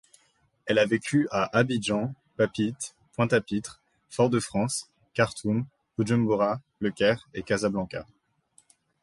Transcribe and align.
Elle 0.65 0.79
a 0.79 0.87
vécu 0.87 1.27
à 1.29 1.55
Abidjan, 1.55 2.15
Papeete, 2.35 2.95
Pointe-à-Pitre, 3.13 3.79
Fort-de-France, 4.09 4.89
Khartoum, 5.13 5.67
Bujumbura, 5.99 6.59
Le 6.79 6.89
Caire 6.89 7.27
et 7.35 7.43
Casablanca. 7.43 8.03